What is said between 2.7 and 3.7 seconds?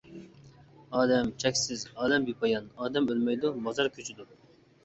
ئادەم ئۆلمەيدۇ،